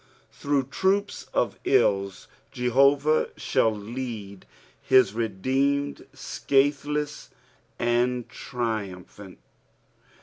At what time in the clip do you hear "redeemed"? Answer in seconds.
5.13-6.07